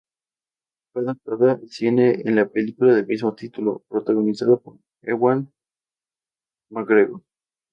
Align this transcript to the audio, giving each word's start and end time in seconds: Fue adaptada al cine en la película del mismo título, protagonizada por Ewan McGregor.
Fue 0.91 1.03
adaptada 1.03 1.51
al 1.51 1.69
cine 1.69 2.21
en 2.25 2.35
la 2.35 2.47
película 2.49 2.95
del 2.95 3.05
mismo 3.05 3.35
título, 3.35 3.83
protagonizada 3.87 4.57
por 4.57 4.79
Ewan 5.03 5.53
McGregor. 6.71 7.21